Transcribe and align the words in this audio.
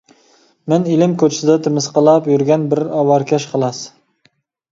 مەن 0.71 0.85
ئىلىم 0.93 1.11
كوچىسىدا 1.23 1.57
تىمىسقىلاپ 1.67 2.29
يۈرگەن 2.31 2.65
بىر 2.71 2.83
ئاۋارىكەش 3.01 3.45
خالاس. 3.53 3.83